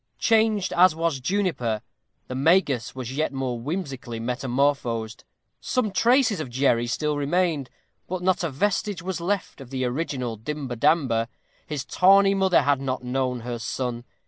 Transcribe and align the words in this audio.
Changed 0.17 0.73
as 0.73 0.95
was 0.95 1.19
Juniper, 1.19 1.83
the 2.27 2.33
Magus 2.33 2.95
was 2.95 3.15
yet 3.15 3.31
more 3.31 3.59
whimsically 3.59 4.19
metamorphosed. 4.19 5.23
Some 5.59 5.91
traces 5.91 6.39
of 6.39 6.49
Jerry 6.49 6.87
still 6.87 7.17
remained, 7.17 7.69
but 8.07 8.23
not 8.23 8.43
a 8.43 8.49
vestige 8.49 9.03
was 9.03 9.21
left 9.21 9.61
of 9.61 9.69
the 9.69 9.85
original 9.85 10.37
Dimber 10.37 10.75
Damber. 10.75 11.27
His 11.67 11.85
tawny 11.85 12.33
mother 12.33 12.63
had 12.63 12.81
not 12.81 13.03
known 13.03 13.41
her 13.41 13.59
son. 13.59 14.03